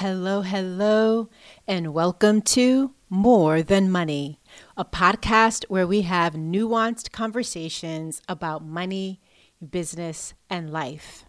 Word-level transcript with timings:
Hello, 0.00 0.42
hello, 0.42 1.30
and 1.66 1.94
welcome 1.94 2.42
to 2.42 2.92
More 3.08 3.62
Than 3.62 3.90
Money, 3.90 4.38
a 4.76 4.84
podcast 4.84 5.64
where 5.70 5.86
we 5.86 6.02
have 6.02 6.34
nuanced 6.34 7.12
conversations 7.12 8.20
about 8.28 8.62
money, 8.62 9.22
business, 9.70 10.34
and 10.50 10.70
life. 10.70 11.24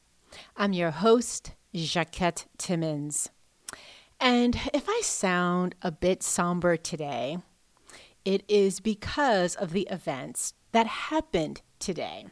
I'm 0.58 0.74
your 0.74 0.92
host, 0.92 1.54
Jacquette 1.74 2.46
Timmons. 2.58 3.30
And 4.20 4.60
if 4.74 4.90
I 4.90 5.00
sound 5.02 5.74
a 5.82 5.90
bit 5.90 6.22
somber 6.22 6.76
today, 6.76 7.38
it 8.26 8.44
is 8.50 8.82
because 8.82 9.56
of 9.56 9.72
the 9.72 9.88
events 9.90 10.56
that 10.74 10.88
happened 10.88 11.62
today. 11.80 12.26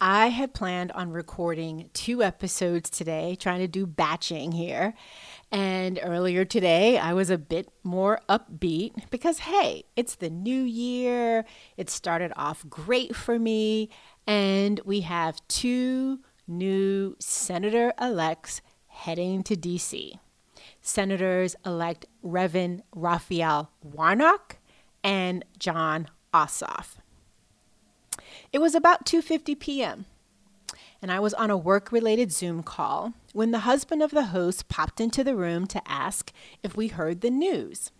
I 0.00 0.28
had 0.28 0.54
planned 0.54 0.92
on 0.92 1.10
recording 1.10 1.90
two 1.92 2.22
episodes 2.22 2.88
today, 2.88 3.36
trying 3.38 3.58
to 3.58 3.66
do 3.66 3.84
batching 3.84 4.52
here. 4.52 4.94
And 5.50 5.98
earlier 6.02 6.44
today, 6.44 6.98
I 6.98 7.14
was 7.14 7.30
a 7.30 7.38
bit 7.38 7.68
more 7.82 8.20
upbeat 8.28 9.10
because, 9.10 9.40
hey, 9.40 9.84
it's 9.96 10.14
the 10.14 10.30
new 10.30 10.62
year. 10.62 11.44
It 11.76 11.90
started 11.90 12.32
off 12.36 12.64
great 12.68 13.16
for 13.16 13.40
me. 13.40 13.90
And 14.24 14.80
we 14.84 15.00
have 15.00 15.40
two 15.48 16.20
new 16.46 17.16
senator 17.18 17.92
elects 18.00 18.62
heading 18.86 19.42
to 19.44 19.56
DC. 19.56 20.12
Senators 20.80 21.56
elect 21.66 22.06
Reverend 22.22 22.84
Raphael 22.94 23.72
Warnock 23.82 24.58
and 25.02 25.44
Jon 25.58 26.06
Ossoff. 26.32 26.97
It 28.50 28.60
was 28.60 28.74
about 28.74 29.04
2:50 29.04 29.58
p.m. 29.58 30.06
and 31.02 31.12
I 31.12 31.20
was 31.20 31.34
on 31.34 31.50
a 31.50 31.56
work-related 31.56 32.32
Zoom 32.32 32.62
call 32.62 33.12
when 33.34 33.50
the 33.50 33.60
husband 33.60 34.02
of 34.02 34.10
the 34.10 34.26
host 34.26 34.68
popped 34.68 35.00
into 35.00 35.22
the 35.22 35.36
room 35.36 35.66
to 35.66 35.82
ask 35.86 36.32
if 36.62 36.74
we 36.74 36.88
heard 36.88 37.20
the 37.20 37.30
news. 37.30 37.90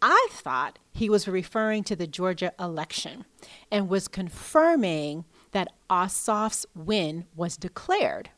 I 0.00 0.28
thought 0.32 0.80
he 0.92 1.08
was 1.08 1.28
referring 1.28 1.84
to 1.84 1.94
the 1.94 2.08
Georgia 2.08 2.52
election 2.58 3.24
and 3.70 3.88
was 3.88 4.08
confirming 4.08 5.26
that 5.52 5.72
Ossoff's 5.88 6.66
win 6.74 7.26
was 7.36 7.56
declared. 7.56 8.30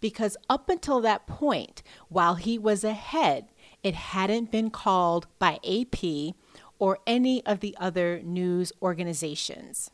Because 0.00 0.36
up 0.50 0.68
until 0.68 1.00
that 1.02 1.28
point, 1.28 1.84
while 2.08 2.34
he 2.34 2.58
was 2.58 2.82
ahead, 2.82 3.46
it 3.84 3.94
hadn't 3.94 4.50
been 4.50 4.70
called 4.70 5.28
by 5.38 5.60
AP 5.64 6.34
or 6.80 6.98
any 7.06 7.46
of 7.46 7.60
the 7.60 7.76
other 7.78 8.20
news 8.24 8.72
organizations. 8.82 9.92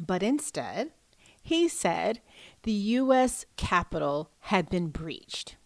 But 0.00 0.22
instead, 0.22 0.92
he 1.42 1.68
said 1.68 2.20
the 2.62 2.72
U.S. 2.72 3.46
Capitol 3.56 4.30
had 4.40 4.68
been 4.68 4.88
breached. 4.88 5.56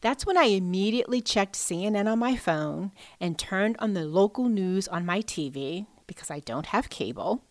That's 0.00 0.26
when 0.26 0.36
I 0.36 0.44
immediately 0.44 1.20
checked 1.20 1.54
CNN 1.54 2.10
on 2.10 2.18
my 2.18 2.34
phone 2.34 2.90
and 3.20 3.38
turned 3.38 3.76
on 3.78 3.94
the 3.94 4.04
local 4.04 4.48
news 4.48 4.88
on 4.88 5.06
my 5.06 5.20
TV 5.22 5.86
because 6.06 6.30
I 6.30 6.40
don't 6.40 6.66
have 6.66 6.90
cable. 6.90 7.44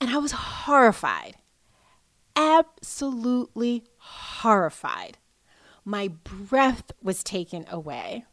And 0.00 0.10
I 0.10 0.18
was 0.18 0.32
horrified, 0.32 1.34
absolutely 2.36 3.84
horrified. 3.96 5.18
My 5.84 6.08
breath 6.08 6.92
was 7.02 7.24
taken 7.24 7.64
away 7.68 8.24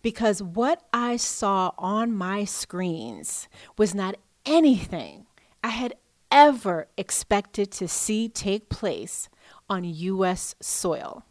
because 0.00 0.42
what 0.42 0.82
I 0.92 1.16
saw 1.16 1.72
on 1.76 2.12
my 2.12 2.44
screens 2.44 3.48
was 3.76 3.94
not 3.94 4.16
anything 4.46 5.26
I 5.62 5.68
had 5.68 5.94
ever 6.30 6.88
expected 6.96 7.70
to 7.72 7.88
see 7.88 8.28
take 8.28 8.68
place 8.68 9.28
on 9.68 9.84
U.S. 9.84 10.54
soil. 10.60 11.24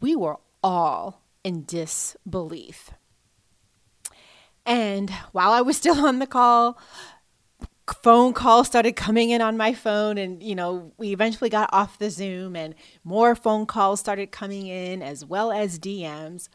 We 0.00 0.14
were 0.14 0.38
all 0.62 1.22
in 1.44 1.64
disbelief. 1.64 2.90
And 4.64 5.10
while 5.32 5.52
I 5.52 5.60
was 5.60 5.76
still 5.76 6.04
on 6.06 6.18
the 6.18 6.26
call, 6.26 6.78
phone 8.02 8.32
calls 8.32 8.66
started 8.66 8.96
coming 8.96 9.30
in 9.30 9.40
on 9.40 9.56
my 9.56 9.72
phone 9.72 10.18
and 10.18 10.42
you 10.42 10.54
know 10.54 10.92
we 10.98 11.10
eventually 11.12 11.48
got 11.48 11.70
off 11.72 11.98
the 11.98 12.10
zoom 12.10 12.54
and 12.54 12.74
more 13.02 13.34
phone 13.34 13.64
calls 13.64 13.98
started 13.98 14.30
coming 14.30 14.66
in 14.66 15.02
as 15.02 15.24
well 15.24 15.50
as 15.50 15.78
dms 15.78 16.50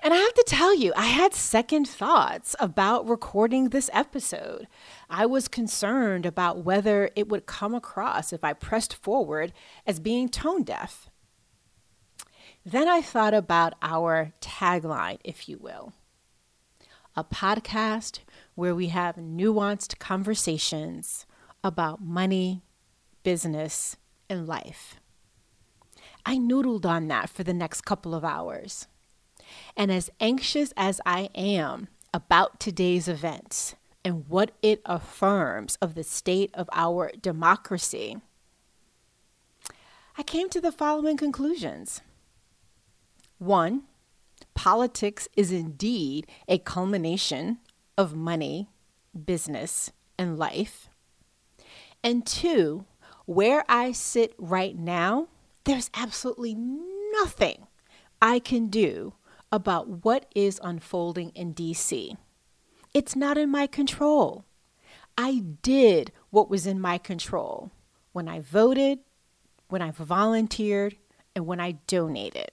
and 0.00 0.14
I 0.14 0.16
have 0.16 0.34
to 0.34 0.44
tell 0.46 0.74
you, 0.74 0.92
I 0.96 1.06
had 1.06 1.34
second 1.34 1.88
thoughts 1.88 2.54
about 2.60 3.08
recording 3.08 3.68
this 3.68 3.90
episode. 3.92 4.68
I 5.10 5.26
was 5.26 5.48
concerned 5.48 6.24
about 6.26 6.64
whether 6.64 7.10
it 7.16 7.28
would 7.28 7.46
come 7.46 7.74
across 7.74 8.32
if 8.32 8.44
I 8.44 8.52
pressed 8.52 8.94
forward 8.94 9.52
as 9.86 10.00
being 10.00 10.28
tone 10.28 10.62
deaf. 10.62 11.10
Then 12.64 12.88
I 12.88 13.00
thought 13.00 13.34
about 13.34 13.74
our 13.82 14.32
tagline, 14.40 15.18
if 15.24 15.48
you 15.48 15.58
will 15.58 15.92
a 17.18 17.24
podcast 17.24 18.20
where 18.54 18.76
we 18.76 18.88
have 18.88 19.16
nuanced 19.16 19.98
conversations 19.98 21.26
about 21.64 22.00
money, 22.00 22.62
business, 23.24 23.96
and 24.30 24.46
life. 24.46 25.00
I 26.24 26.36
noodled 26.36 26.86
on 26.86 27.08
that 27.08 27.28
for 27.28 27.42
the 27.42 27.52
next 27.52 27.80
couple 27.80 28.14
of 28.14 28.24
hours. 28.24 28.86
And 29.76 29.92
as 29.92 30.10
anxious 30.20 30.72
as 30.76 31.00
I 31.06 31.30
am 31.34 31.88
about 32.12 32.60
today's 32.60 33.08
events 33.08 33.74
and 34.04 34.28
what 34.28 34.52
it 34.62 34.80
affirms 34.84 35.76
of 35.82 35.94
the 35.94 36.04
state 36.04 36.50
of 36.54 36.68
our 36.72 37.10
democracy, 37.20 38.16
I 40.16 40.22
came 40.22 40.48
to 40.50 40.60
the 40.60 40.72
following 40.72 41.16
conclusions. 41.16 42.00
One, 43.38 43.84
politics 44.54 45.28
is 45.36 45.52
indeed 45.52 46.26
a 46.48 46.58
culmination 46.58 47.58
of 47.96 48.16
money, 48.16 48.68
business, 49.24 49.92
and 50.18 50.36
life. 50.36 50.88
And 52.02 52.26
two, 52.26 52.84
where 53.26 53.64
I 53.68 53.92
sit 53.92 54.34
right 54.38 54.76
now, 54.76 55.28
there's 55.64 55.90
absolutely 55.94 56.56
nothing 56.56 57.66
I 58.20 58.38
can 58.38 58.68
do 58.68 59.12
about 59.50 60.04
what 60.04 60.26
is 60.34 60.60
unfolding 60.62 61.30
in 61.30 61.54
DC. 61.54 62.16
It's 62.94 63.16
not 63.16 63.38
in 63.38 63.50
my 63.50 63.66
control. 63.66 64.44
I 65.16 65.42
did 65.62 66.12
what 66.30 66.50
was 66.50 66.66
in 66.66 66.80
my 66.80 66.98
control 66.98 67.72
when 68.12 68.28
I 68.28 68.40
voted, 68.40 69.00
when 69.68 69.82
I 69.82 69.90
volunteered, 69.90 70.96
and 71.34 71.46
when 71.46 71.60
I 71.60 71.72
donated. 71.86 72.50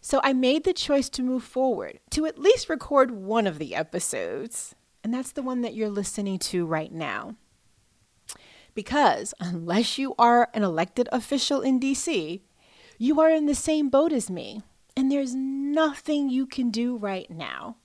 So 0.00 0.20
I 0.22 0.32
made 0.32 0.64
the 0.64 0.72
choice 0.72 1.08
to 1.10 1.22
move 1.22 1.42
forward, 1.42 2.00
to 2.10 2.26
at 2.26 2.38
least 2.38 2.68
record 2.68 3.10
one 3.10 3.46
of 3.46 3.58
the 3.58 3.74
episodes. 3.74 4.74
And 5.02 5.12
that's 5.12 5.32
the 5.32 5.42
one 5.42 5.62
that 5.62 5.74
you're 5.74 5.88
listening 5.88 6.38
to 6.40 6.66
right 6.66 6.92
now. 6.92 7.34
Because 8.74 9.34
unless 9.40 9.98
you 9.98 10.14
are 10.18 10.48
an 10.54 10.62
elected 10.62 11.08
official 11.10 11.60
in 11.60 11.80
DC, 11.80 12.40
you 12.96 13.20
are 13.20 13.30
in 13.30 13.46
the 13.46 13.54
same 13.54 13.88
boat 13.88 14.12
as 14.12 14.30
me. 14.30 14.62
And 14.98 15.12
there's 15.12 15.32
nothing 15.32 16.28
you 16.28 16.44
can 16.44 16.72
do 16.72 16.96
right 16.96 17.30
now 17.30 17.76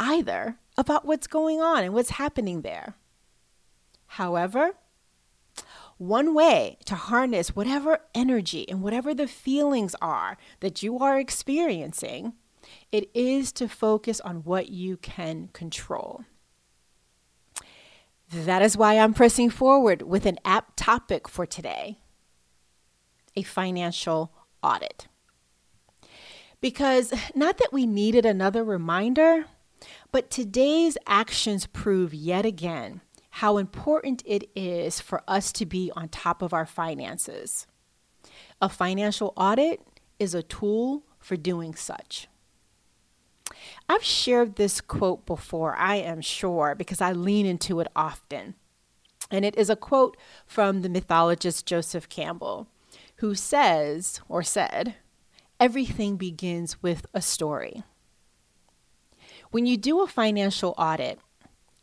either 0.00 0.56
about 0.78 1.04
what's 1.04 1.26
going 1.26 1.60
on 1.60 1.84
and 1.84 1.92
what's 1.92 2.08
happening 2.08 2.62
there. 2.62 2.94
However, 4.06 4.72
one 5.98 6.32
way 6.32 6.78
to 6.86 6.94
harness 6.94 7.54
whatever 7.54 7.98
energy 8.14 8.66
and 8.66 8.80
whatever 8.80 9.12
the 9.12 9.28
feelings 9.28 9.94
are 10.00 10.38
that 10.60 10.82
you 10.82 10.98
are 11.00 11.18
experiencing, 11.18 12.32
it 12.90 13.10
is 13.12 13.52
to 13.52 13.68
focus 13.68 14.18
on 14.22 14.36
what 14.36 14.70
you 14.70 14.96
can 14.96 15.48
control. 15.52 16.24
That 18.32 18.62
is 18.62 18.74
why 18.74 18.94
I'm 18.98 19.12
pressing 19.12 19.50
forward 19.50 20.00
with 20.00 20.24
an 20.24 20.38
apt 20.46 20.78
topic 20.78 21.28
for 21.28 21.44
today 21.44 21.98
a 23.36 23.42
financial 23.42 24.32
audit. 24.62 25.08
Because 26.60 27.12
not 27.34 27.58
that 27.58 27.72
we 27.72 27.86
needed 27.86 28.24
another 28.24 28.64
reminder, 28.64 29.44
but 30.10 30.30
today's 30.30 30.96
actions 31.06 31.66
prove 31.66 32.14
yet 32.14 32.46
again 32.46 33.02
how 33.30 33.58
important 33.58 34.22
it 34.24 34.48
is 34.56 34.98
for 34.98 35.22
us 35.28 35.52
to 35.52 35.66
be 35.66 35.92
on 35.94 36.08
top 36.08 36.40
of 36.40 36.54
our 36.54 36.64
finances. 36.64 37.66
A 38.62 38.68
financial 38.68 39.34
audit 39.36 39.82
is 40.18 40.34
a 40.34 40.42
tool 40.42 41.02
for 41.18 41.36
doing 41.36 41.74
such. 41.74 42.28
I've 43.88 44.02
shared 44.02 44.56
this 44.56 44.80
quote 44.80 45.26
before, 45.26 45.76
I 45.76 45.96
am 45.96 46.22
sure, 46.22 46.74
because 46.74 47.02
I 47.02 47.12
lean 47.12 47.44
into 47.44 47.80
it 47.80 47.88
often. 47.94 48.54
And 49.30 49.44
it 49.44 49.56
is 49.56 49.68
a 49.68 49.76
quote 49.76 50.16
from 50.46 50.82
the 50.82 50.88
mythologist 50.88 51.66
Joseph 51.66 52.08
Campbell, 52.08 52.68
who 53.16 53.34
says, 53.34 54.20
or 54.28 54.42
said, 54.42 54.94
everything 55.58 56.16
begins 56.16 56.82
with 56.82 57.06
a 57.14 57.22
story. 57.22 57.82
When 59.50 59.66
you 59.66 59.76
do 59.76 60.02
a 60.02 60.06
financial 60.06 60.74
audit, 60.76 61.18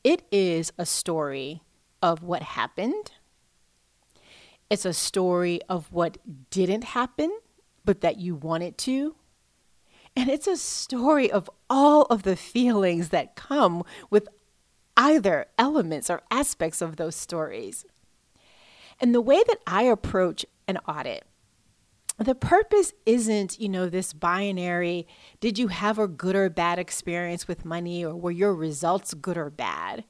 it 0.03 0.23
is 0.31 0.73
a 0.77 0.85
story 0.85 1.61
of 2.01 2.23
what 2.23 2.41
happened. 2.43 3.11
It's 4.69 4.85
a 4.85 4.93
story 4.93 5.61
of 5.69 5.91
what 5.91 6.17
didn't 6.49 6.83
happen, 6.83 7.31
but 7.85 8.01
that 8.01 8.17
you 8.17 8.35
wanted 8.35 8.77
to. 8.79 9.15
And 10.15 10.29
it's 10.29 10.47
a 10.47 10.57
story 10.57 11.31
of 11.31 11.49
all 11.69 12.03
of 12.03 12.23
the 12.23 12.35
feelings 12.35 13.09
that 13.09 13.35
come 13.35 13.83
with 14.09 14.27
either 14.95 15.47
elements 15.57 16.09
or 16.09 16.21
aspects 16.29 16.81
of 16.81 16.97
those 16.97 17.15
stories. 17.15 17.85
And 18.99 19.13
the 19.13 19.21
way 19.21 19.41
that 19.47 19.59
I 19.65 19.83
approach 19.83 20.45
an 20.67 20.77
audit, 20.87 21.25
the 22.19 22.35
purpose 22.35 22.93
isn't, 23.05 23.59
you 23.59 23.69
know, 23.69 23.89
this 23.89 24.13
binary 24.13 25.07
did 25.39 25.57
you 25.57 25.67
have 25.69 25.97
a 25.97 26.07
good 26.07 26.35
or 26.35 26.49
bad 26.49 26.79
experience 26.79 27.47
with 27.47 27.65
money 27.65 28.05
or 28.05 28.15
were 28.15 28.31
your 28.31 28.53
results 28.53 29.13
good 29.13 29.37
or 29.37 29.49
bad? 29.49 30.03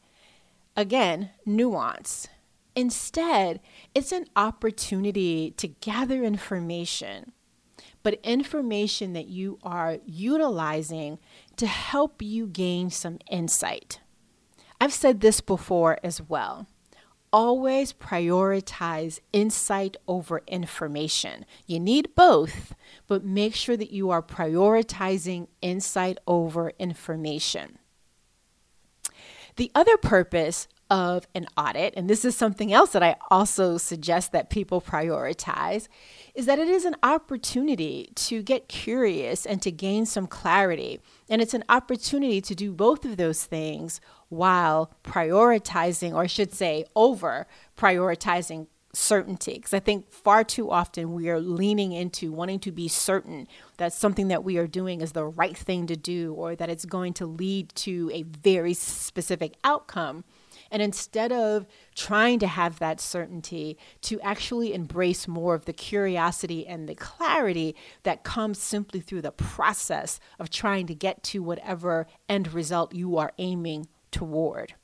Again, 0.76 1.30
nuance. 1.46 2.28
Instead, 2.76 3.60
it's 3.94 4.12
an 4.12 4.26
opportunity 4.36 5.52
to 5.52 5.68
gather 5.68 6.24
information, 6.24 7.32
but 8.02 8.20
information 8.24 9.14
that 9.14 9.28
you 9.28 9.60
are 9.62 10.00
utilizing 10.06 11.20
to 11.58 11.68
help 11.68 12.22
you 12.22 12.48
gain 12.48 12.90
some 12.90 13.20
insight. 13.30 14.00
I've 14.82 14.94
said 14.94 15.22
this 15.22 15.40
before 15.40 16.00
as 16.04 16.22
well. 16.22 16.68
Always 17.34 17.94
prioritize 17.94 19.20
insight 19.34 19.98
over 20.08 20.44
information. 20.46 21.46
You 21.66 21.80
need 21.80 22.14
both, 22.16 22.76
but 23.08 23.26
make 23.26 23.56
sure 23.56 23.76
that 23.76 23.92
you 23.92 24.12
are 24.12 24.22
prioritizing 24.22 25.48
insight 25.60 26.20
over 26.28 26.72
information. 26.78 27.80
The 29.56 29.72
other 29.76 29.98
purpose 29.98 30.68
of 30.90 31.28
an 31.34 31.48
audit, 31.58 31.94
and 31.98 32.08
this 32.08 32.24
is 32.24 32.36
something 32.36 32.72
else 32.72 32.92
that 32.92 33.02
I 33.02 33.16
also 33.32 33.78
suggest 33.78 34.32
that 34.32 34.52
people 34.52 34.80
prioritize, 34.80 35.88
is 36.36 36.46
that 36.46 36.60
it 36.60 36.68
is 36.68 36.86
an 36.86 36.96
opportunity 37.02 38.12
to 38.16 38.44
get 38.44 38.68
curious 38.68 39.46
and 39.46 39.60
to 39.64 39.72
gain 39.72 40.06
some 40.06 40.28
clarity. 40.28 41.00
And 41.30 41.42
it's 41.42 41.56
an 41.56 41.64
opportunity 41.68 42.42
to 42.42 42.54
do 42.54 42.72
both 42.72 43.06
of 43.06 43.18
those 43.18 43.44
things 43.44 44.02
while 44.34 44.92
prioritizing, 45.04 46.14
or 46.14 46.24
I 46.24 46.28
should 46.28 46.54
say, 46.54 46.86
over 46.96 47.48
prioritizing 47.78 48.68
certainty. 48.94 49.56
Because 49.56 49.74
I 49.74 49.80
think 49.80 50.12
far 50.12 50.44
too 50.44 50.70
often 50.70 51.14
we 51.14 51.30
are 51.30 51.40
leaning 51.40 51.92
into 51.92 52.32
wanting 52.32 52.60
to 52.60 52.72
be 52.72 52.88
certain 52.88 53.48
that 53.78 53.94
something 53.94 54.28
that 54.28 54.44
we 54.44 54.58
are 54.58 54.68
doing 54.68 55.02
is 55.02 55.14
the 55.14 55.26
right 55.26 55.58
thing 55.58 55.88
to 55.88 55.96
do 55.96 56.34
or 56.34 56.56
that 56.56 56.70
it's 56.70 56.86
going 56.86 57.14
to 57.14 57.26
lead 57.26 57.74
to 57.76 58.12
a 58.14 58.24
very 58.24 58.74
specific 58.74 59.56
outcome 59.64 60.24
and 60.74 60.82
instead 60.82 61.32
of 61.32 61.68
trying 61.94 62.40
to 62.40 62.48
have 62.48 62.80
that 62.80 63.00
certainty, 63.00 63.78
to 64.02 64.20
actually 64.22 64.74
embrace 64.74 65.28
more 65.28 65.54
of 65.54 65.66
the 65.66 65.72
curiosity 65.72 66.66
and 66.66 66.90
the 66.90 66.96
clarity 66.96 67.76
that 68.02 68.24
comes 68.24 68.58
simply 68.58 69.00
through 69.00 69.22
the 69.22 69.32
process 69.32 70.20
of 70.40 70.50
trying 70.50 70.88
to 70.88 70.96
get 70.96 71.22
to 71.26 71.44
whatever 71.44 72.08
end 72.28 72.52
result 72.54 72.96
you 72.96 73.18
are 73.18 73.34
aiming 73.38 73.88
toward. 74.14 74.76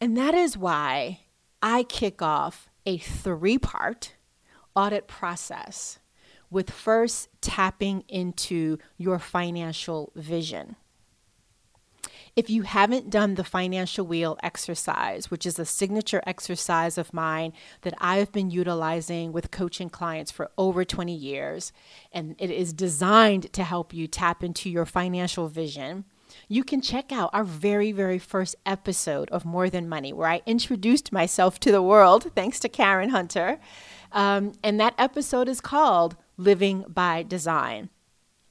And 0.00 0.16
that 0.16 0.34
is 0.34 0.56
why 0.56 1.20
I 1.60 1.82
kick 1.82 2.22
off 2.22 2.68
a 2.86 2.98
three 2.98 3.58
part 3.58 4.14
audit 4.74 5.08
process 5.08 5.98
with 6.50 6.70
first 6.70 7.28
tapping 7.40 8.04
into 8.08 8.78
your 8.96 9.18
financial 9.18 10.12
vision. 10.14 10.76
If 12.36 12.48
you 12.48 12.62
haven't 12.62 13.10
done 13.10 13.34
the 13.34 13.44
financial 13.44 14.06
wheel 14.06 14.38
exercise, 14.42 15.30
which 15.30 15.44
is 15.44 15.58
a 15.58 15.64
signature 15.64 16.22
exercise 16.26 16.96
of 16.96 17.12
mine 17.12 17.52
that 17.82 17.94
I've 17.98 18.32
been 18.32 18.50
utilizing 18.50 19.32
with 19.32 19.50
coaching 19.50 19.90
clients 19.90 20.30
for 20.30 20.50
over 20.56 20.84
20 20.84 21.12
years, 21.12 21.72
and 22.12 22.36
it 22.38 22.50
is 22.50 22.72
designed 22.72 23.52
to 23.52 23.64
help 23.64 23.92
you 23.92 24.06
tap 24.06 24.44
into 24.44 24.70
your 24.70 24.86
financial 24.86 25.48
vision, 25.48 26.04
you 26.48 26.64
can 26.64 26.80
check 26.80 27.12
out 27.12 27.30
our 27.32 27.44
very, 27.44 27.92
very 27.92 28.18
first 28.18 28.56
episode 28.66 29.28
of 29.30 29.44
More 29.44 29.70
Than 29.70 29.88
Money, 29.88 30.12
where 30.12 30.28
I 30.28 30.42
introduced 30.46 31.12
myself 31.12 31.60
to 31.60 31.72
the 31.72 31.82
world, 31.82 32.32
thanks 32.34 32.60
to 32.60 32.68
Karen 32.68 33.10
Hunter. 33.10 33.58
Um, 34.12 34.52
and 34.62 34.80
that 34.80 34.94
episode 34.98 35.48
is 35.48 35.60
called 35.60 36.16
Living 36.36 36.84
by 36.88 37.22
Design 37.22 37.90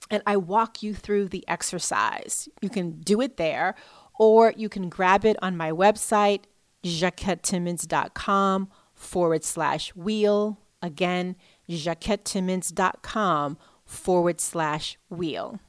and 0.10 0.24
I 0.26 0.38
walk 0.38 0.82
you 0.82 0.94
through 0.94 1.28
the 1.30 1.48
exercise. 1.48 2.50
You 2.62 2.70
can 2.70 3.00
do 3.02 3.22
it 3.22 3.38
there, 3.38 3.76
or 4.18 4.54
you 4.56 4.70
can 4.70 4.90
grab 4.90 5.26
it 5.26 5.38
on 5.42 5.56
my 5.56 5.72
website, 5.72 6.44
jacquettetimmons.com 6.84 8.70
forward 8.94 9.44
slash 9.44 9.96
wheel. 9.96 10.60
Again, 10.82 11.36
jacquettetimmons.com 11.70 13.58
forward 13.86 14.42
slash 14.42 14.98
wheel. 15.10 15.60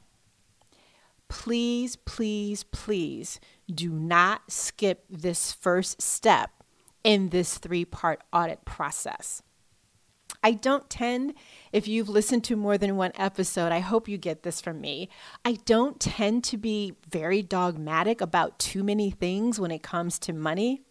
Please, 1.31 1.94
please, 1.94 2.65
please 2.65 3.38
do 3.73 3.88
not 3.88 4.50
skip 4.50 5.05
this 5.09 5.53
first 5.53 6.03
step 6.03 6.50
in 7.05 7.29
this 7.29 7.56
three 7.56 7.85
part 7.85 8.23
audit 8.32 8.65
process. 8.65 9.41
I 10.43 10.53
don't 10.53 10.91
tend, 10.91 11.35
if 11.73 11.87
you've 11.87 12.09
listened 12.09 12.43
to 12.44 12.56
more 12.56 12.77
than 12.77 12.97
one 12.97 13.12
episode, 13.15 13.71
I 13.71 13.79
hope 13.79 14.09
you 14.09 14.19
get 14.19 14.43
this 14.43 14.61
from 14.61 14.81
me. 14.81 15.09
I 15.44 15.53
don't 15.65 16.00
tend 16.00 16.43
to 16.44 16.56
be 16.56 16.97
very 17.09 17.43
dogmatic 17.43 18.21
about 18.21 18.59
too 18.59 18.83
many 18.83 19.11
things 19.11 19.61
when 19.61 19.71
it 19.71 19.85
comes 19.85 20.19
to 20.21 20.33
money, 20.33 20.83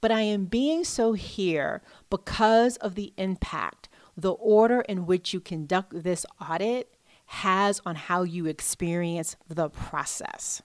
but 0.00 0.10
I 0.10 0.22
am 0.22 0.46
being 0.46 0.82
so 0.82 1.12
here 1.12 1.82
because 2.10 2.76
of 2.78 2.96
the 2.96 3.12
impact 3.16 3.88
the 4.16 4.32
order 4.32 4.80
in 4.80 5.06
which 5.06 5.32
you 5.32 5.38
conduct 5.38 6.02
this 6.02 6.26
audit 6.40 6.92
has 7.30 7.80
on 7.84 7.94
how 7.94 8.22
you 8.22 8.46
experience 8.46 9.36
the 9.48 9.68
process. 9.68 10.62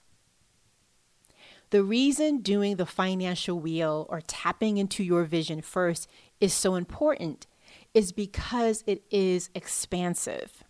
The 1.70 1.82
reason 1.82 2.38
doing 2.38 2.76
the 2.76 2.86
financial 2.86 3.60
wheel 3.60 4.06
or 4.08 4.22
tapping 4.22 4.78
into 4.78 5.04
your 5.04 5.24
vision 5.24 5.60
first 5.60 6.08
is 6.40 6.54
so 6.54 6.74
important 6.74 7.46
is 7.92 8.12
because 8.12 8.82
it 8.86 9.02
is 9.10 9.50
expansive. 9.54 10.64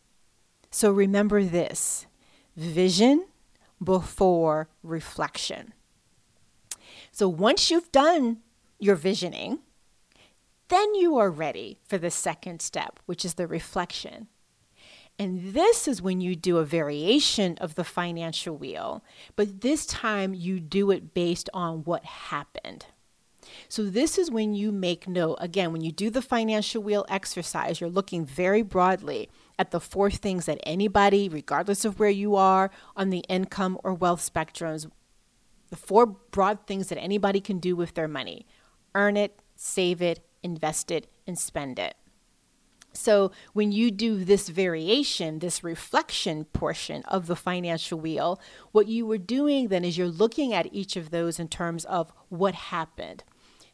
So 0.70 0.90
remember 0.90 1.44
this 1.44 2.06
vision 2.56 3.26
before 3.82 4.68
reflection. 4.82 5.74
So 7.12 7.28
once 7.28 7.70
you've 7.70 7.92
done 7.92 8.38
your 8.80 8.96
visioning, 8.96 9.60
then 10.68 10.94
you 10.96 11.16
are 11.18 11.30
ready 11.30 11.78
for 11.84 11.98
the 11.98 12.10
second 12.10 12.60
step, 12.62 12.98
which 13.06 13.24
is 13.24 13.34
the 13.34 13.46
reflection. 13.46 14.26
And 15.18 15.54
this 15.54 15.86
is 15.86 16.02
when 16.02 16.20
you 16.20 16.34
do 16.34 16.58
a 16.58 16.64
variation 16.64 17.56
of 17.58 17.76
the 17.76 17.84
financial 17.84 18.56
wheel, 18.56 19.04
but 19.36 19.60
this 19.60 19.86
time 19.86 20.34
you 20.34 20.58
do 20.58 20.90
it 20.90 21.14
based 21.14 21.48
on 21.54 21.84
what 21.84 22.04
happened. 22.04 22.86
So, 23.68 23.84
this 23.84 24.18
is 24.18 24.30
when 24.30 24.54
you 24.54 24.72
make 24.72 25.06
note. 25.06 25.36
Again, 25.38 25.70
when 25.72 25.82
you 25.82 25.92
do 25.92 26.10
the 26.10 26.22
financial 26.22 26.82
wheel 26.82 27.04
exercise, 27.08 27.80
you're 27.80 27.90
looking 27.90 28.24
very 28.24 28.62
broadly 28.62 29.28
at 29.58 29.70
the 29.70 29.80
four 29.80 30.10
things 30.10 30.46
that 30.46 30.58
anybody, 30.64 31.28
regardless 31.28 31.84
of 31.84 32.00
where 32.00 32.10
you 32.10 32.34
are 32.34 32.70
on 32.96 33.10
the 33.10 33.24
income 33.28 33.78
or 33.84 33.94
wealth 33.94 34.28
spectrums, 34.28 34.90
the 35.70 35.76
four 35.76 36.06
broad 36.06 36.66
things 36.66 36.88
that 36.88 36.98
anybody 36.98 37.40
can 37.40 37.58
do 37.58 37.76
with 37.76 37.94
their 37.94 38.08
money 38.08 38.46
earn 38.94 39.16
it, 39.16 39.40
save 39.56 40.00
it, 40.00 40.20
invest 40.42 40.90
it, 40.90 41.08
and 41.26 41.38
spend 41.38 41.78
it. 41.78 41.96
So, 42.94 43.32
when 43.52 43.72
you 43.72 43.90
do 43.90 44.24
this 44.24 44.48
variation, 44.48 45.40
this 45.40 45.64
reflection 45.64 46.44
portion 46.46 47.02
of 47.04 47.26
the 47.26 47.36
financial 47.36 47.98
wheel, 47.98 48.40
what 48.72 48.86
you 48.86 49.04
were 49.04 49.18
doing 49.18 49.68
then 49.68 49.84
is 49.84 49.98
you're 49.98 50.06
looking 50.06 50.54
at 50.54 50.72
each 50.72 50.96
of 50.96 51.10
those 51.10 51.40
in 51.40 51.48
terms 51.48 51.84
of 51.84 52.12
what 52.28 52.54
happened. 52.54 53.24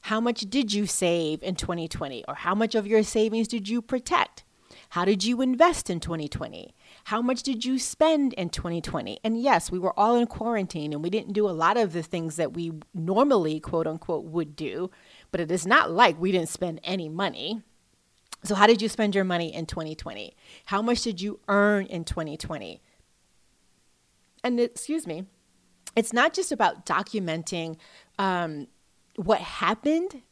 How 0.03 0.21
much 0.21 0.41
did 0.41 0.73
you 0.73 0.87
save 0.87 1.43
in 1.43 1.55
2020? 1.55 2.25
Or 2.27 2.35
how 2.35 2.55
much 2.55 2.75
of 2.75 2.87
your 2.87 3.03
savings 3.03 3.49
did 3.49 3.69
you 3.69 3.83
protect? 3.83 4.45
How 4.91 5.05
did 5.05 5.23
you 5.23 5.41
invest 5.41 5.89
in 5.89 6.01
2020? 6.01 6.75
How 7.05 7.23
much 7.23 7.43
did 7.43 7.65
you 7.65 7.79
spend 7.79 8.33
in 8.33 8.51
2020? 8.51 9.21
And 9.23 9.41
yes, 9.41 9.71
we 9.71 9.79
were 9.79 9.97
all 9.99 10.17
in 10.17 10.27
quarantine 10.27 10.93
and 10.93 11.03
we 11.03 11.11
didn't 11.11 11.33
do 11.33 11.49
a 11.49 11.53
lot 11.53 11.77
of 11.77 11.93
the 11.93 12.03
things 12.03 12.37
that 12.37 12.55
we 12.55 12.73
normally, 12.93 13.61
quote 13.61 13.87
unquote, 13.87 14.25
would 14.25 14.57
do, 14.57 14.91
but 15.31 15.41
it 15.41 15.51
is 15.51 15.67
not 15.67 15.91
like 15.91 16.19
we 16.19 16.33
didn't 16.33 16.49
spend 16.49 16.81
any 16.83 17.09
money. 17.09 17.63
So, 18.43 18.55
how 18.55 18.67
did 18.67 18.81
you 18.81 18.89
spend 18.89 19.15
your 19.15 19.25
money 19.25 19.55
in 19.55 19.67
2020? 19.67 20.35
How 20.67 20.81
much 20.81 21.03
did 21.03 21.21
you 21.21 21.41
earn 21.49 21.87
in 21.87 22.05
2020? 22.05 22.81
And 24.43 24.59
excuse 24.59 25.07
me, 25.07 25.27
it's 25.95 26.13
not 26.13 26.33
just 26.33 26.51
about 26.51 26.87
documenting 26.87 27.77
um, 28.19 28.69
what 29.17 29.41
happened, 29.41 30.23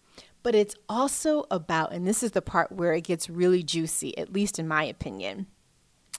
but 0.42 0.54
it's 0.54 0.74
also 0.88 1.44
about, 1.50 1.92
and 1.92 2.06
this 2.06 2.22
is 2.22 2.30
the 2.30 2.40
part 2.40 2.72
where 2.72 2.94
it 2.94 3.04
gets 3.04 3.28
really 3.28 3.62
juicy, 3.62 4.16
at 4.16 4.32
least 4.32 4.58
in 4.58 4.66
my 4.66 4.84
opinion. 4.84 5.46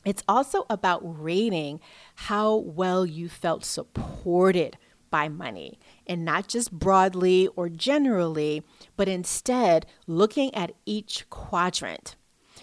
It's 0.06 0.24
also 0.28 0.66
about 0.70 1.02
rating 1.04 1.80
how 2.16 2.56
well 2.56 3.06
you 3.06 3.28
felt 3.28 3.66
supported 3.66 4.78
by 5.10 5.30
money 5.30 5.80
and 6.08 6.26
not 6.26 6.48
just 6.48 6.72
broadly 6.72 7.48
or 7.56 7.70
generally, 7.70 8.64
but 8.96 9.08
instead 9.08 9.86
looking 10.08 10.54
at 10.56 10.74
each 10.86 11.30
quadrant. 11.30 12.16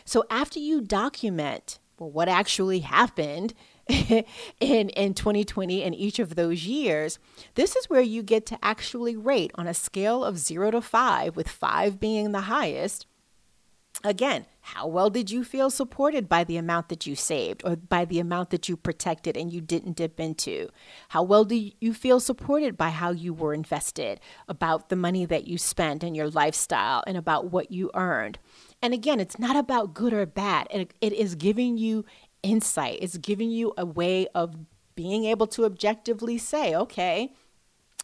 So 0.05 0.25
after 0.31 0.59
you 0.59 0.81
document 0.81 1.79
well, 1.99 2.11
what 2.11 2.29
actually 2.29 2.81
happened 2.81 3.55
in, 3.89 4.25
in 4.91 5.15
2020 5.15 5.83
and 5.83 5.95
each 5.95 6.19
of 6.19 6.35
those 6.35 6.67
years, 6.67 7.19
this 7.55 7.75
is 7.75 7.89
where 7.89 8.03
you 8.03 8.23
get 8.23 8.45
to 8.47 8.59
actually 8.63 9.17
rate 9.17 9.51
on 9.55 9.67
a 9.67 9.73
scale 9.75 10.23
of 10.23 10.37
zero 10.37 10.71
to 10.73 10.83
five, 10.83 11.37
with 11.37 11.49
five 11.49 11.99
being 11.99 12.33
the 12.33 12.43
highest 12.43 13.07
Again, 14.05 14.47
how 14.67 14.89
well 14.89 15.11
did 15.11 15.31
you 15.31 15.45
feel 15.45 15.71
supported 15.71 16.29
by 16.29 16.43
the 16.43 16.57
amount 16.57 16.89
that 16.89 17.07
you 17.07 17.15
saved 17.15 17.63
or 17.65 17.77
by 17.77 18.05
the 18.05 18.19
amount 18.19 18.51
that 18.51 18.69
you 18.69 18.77
protected 18.77 19.37
and 19.37 19.53
you 19.53 19.61
didn't 19.61 19.95
dip 19.97 20.19
into? 20.19 20.69
How 21.11 21.23
well 21.23 21.45
do 21.45 21.71
you 21.79 21.95
feel 21.95 22.19
supported 22.19 22.77
by 22.77 22.91
how 22.91 23.13
you 23.13 23.33
were 23.33 23.55
invested, 23.55 24.19
about 24.49 24.89
the 24.89 24.97
money 24.97 25.25
that 25.25 25.47
you 25.47 25.57
spent 25.57 26.03
and 26.03 26.17
your 26.17 26.29
lifestyle, 26.29 27.05
and 27.07 27.17
about 27.17 27.53
what 27.53 27.71
you 27.71 27.93
earned? 27.95 28.41
And 28.83 28.93
again, 28.93 29.21
it's 29.21 29.39
not 29.39 29.55
about 29.55 29.95
good 29.95 30.13
or 30.13 30.27
bad, 30.27 30.67
it, 30.73 30.93
it 31.01 31.13
is 31.13 31.37
giving 31.37 31.79
you 31.79 32.05
insight, 32.43 32.99
it's 33.01 33.19
giving 33.19 33.51
you 33.51 33.73
a 33.79 33.87
way 33.87 34.27
of 34.35 34.57
being 34.97 35.27
able 35.27 35.47
to 35.47 35.65
objectively 35.65 36.39
say, 36.39 36.75
okay, 36.75 37.33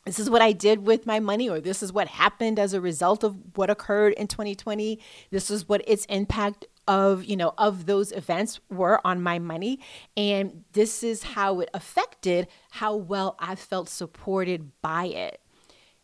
this 0.04 0.18
is 0.18 0.28
what 0.28 0.42
I 0.42 0.52
did 0.52 0.84
with 0.84 1.06
my 1.06 1.20
money, 1.20 1.48
or 1.48 1.60
this 1.60 1.82
is 1.82 1.92
what 1.92 2.08
happened 2.08 2.58
as 2.58 2.74
a 2.74 2.80
result 2.80 3.22
of 3.22 3.36
what 3.56 3.70
occurred 3.70 4.14
in 4.14 4.26
2020. 4.26 4.98
This 5.30 5.50
is 5.50 5.68
what 5.68 5.82
its 5.88 6.04
impact 6.06 6.66
of 6.88 7.24
you 7.24 7.36
know 7.36 7.54
of 7.58 7.86
those 7.86 8.10
events 8.10 8.58
were 8.68 9.00
on 9.06 9.22
my 9.22 9.38
money 9.38 9.78
and 10.16 10.64
this 10.72 11.04
is 11.04 11.22
how 11.22 11.60
it 11.60 11.70
affected 11.72 12.48
how 12.72 12.96
well 12.96 13.36
i 13.38 13.54
felt 13.54 13.88
supported 13.88 14.72
by 14.82 15.04
it 15.04 15.40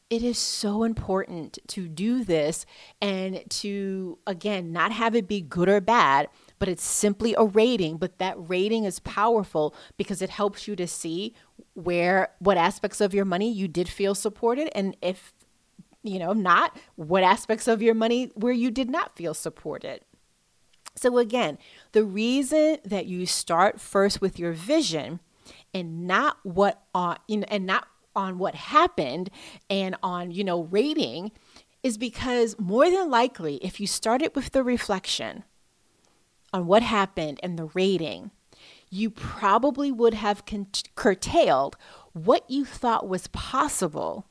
it 0.09 0.23
is 0.23 0.39
so 0.39 0.85
important 0.85 1.59
to 1.67 1.89
do 1.89 2.23
this 2.23 2.65
and 3.03 3.43
to 3.51 4.19
again 4.25 4.73
not 4.73 4.93
have 4.93 5.17
it 5.17 5.27
be 5.27 5.41
good 5.41 5.69
or 5.69 5.81
bad 5.81 6.29
but 6.59 6.69
it's 6.69 6.85
simply 6.85 7.35
a 7.37 7.45
rating 7.45 7.97
but 7.97 8.19
that 8.19 8.35
rating 8.39 8.85
is 8.85 9.01
powerful 9.01 9.75
because 9.97 10.23
it 10.23 10.31
helps 10.31 10.67
you 10.67 10.75
to 10.77 10.87
see 10.87 11.35
where 11.75 12.29
what 12.39 12.57
aspects 12.57 13.01
of 13.01 13.15
your 13.15 13.25
money 13.25 13.51
you 13.51 13.69
did 13.69 13.89
feel 13.89 14.15
supported 14.15 14.69
and 14.77 14.97
if 15.01 15.33
you 16.03 16.19
know 16.19 16.33
not 16.33 16.79
what 16.97 17.23
aspects 17.23 17.69
of 17.69 17.83
your 17.83 17.95
money 17.95 18.31
where 18.35 18.53
you 18.53 18.71
did 18.71 18.89
not 18.89 19.17
feel 19.17 19.35
supported. 19.35 20.01
So 20.95 21.19
again 21.19 21.59
the 21.93 22.05
reason 22.05 22.79
that 22.85 23.07
you 23.07 23.27
start 23.27 23.81
first 23.81 24.21
with 24.21 24.39
your 24.39 24.53
vision 24.53 25.21
and 25.73 26.07
not 26.07 26.39
what 26.43 26.83
on 26.95 27.19
you 27.29 27.45
and 27.49 27.67
not 27.67 27.87
on 28.17 28.39
what 28.39 28.55
happened 28.55 29.31
and 29.71 29.97
on 30.03 30.31
you 30.31 30.43
know 30.45 30.63
rating 30.65 31.31
is 31.83 31.97
because 31.97 32.59
more 32.59 32.91
than 32.91 33.11
likely 33.11 33.57
if 33.57 33.79
you 33.79 33.87
started 33.87 34.35
with 34.35 34.51
the 34.51 34.65
reflection 34.65 35.45
on 36.53 36.67
what 36.67 36.83
happened 36.83 37.39
and 37.43 37.59
the 37.59 37.67
rating 37.75 38.31
you 38.91 39.11
probably 39.11 39.93
would 39.93 40.15
have 40.15 40.47
con- 40.47 40.67
curtailed 40.95 41.77
what 42.13 42.49
you 42.51 42.65
thought 42.65 43.09
was 43.09 43.27
possible 43.29 44.27